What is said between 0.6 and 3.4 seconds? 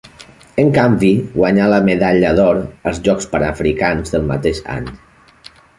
En canvi, guanyà la medalla d'or als Jocs